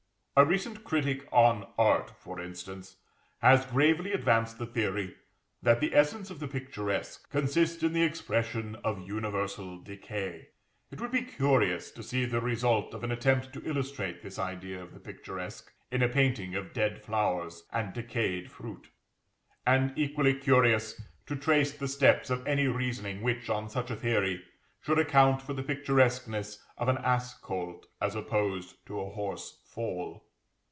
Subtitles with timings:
[0.37, 2.95] A recent critic on Art, for instance,
[3.43, 5.15] has gravely advanced the theory
[5.61, 10.47] that the essence of the picturesque consists in the expression of "universal decay."
[10.89, 14.81] It would be curious to see the result of an attempt to illustrate this idea
[14.81, 18.87] of the picturesque, in a painting of dead flowers and decayed fruit,
[19.67, 24.41] and equally curious to trace the steps of any reasoning which, on such a theory,
[24.81, 30.25] should account for the picturesqueness of an ass colt as opposed to a horse foal.